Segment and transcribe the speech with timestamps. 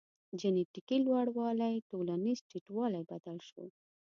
[0.39, 3.65] جنټیکي لوړوالی ټولنیز ټیټوالی بدل شو.